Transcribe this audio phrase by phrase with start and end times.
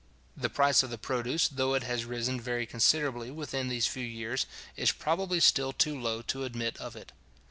[0.35, 4.47] The price of the produce, though it has risen very considerably within these few years,
[4.75, 7.11] is probably still too low to admit of it.